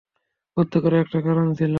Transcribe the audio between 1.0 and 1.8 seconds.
একটা কারণ ছিল।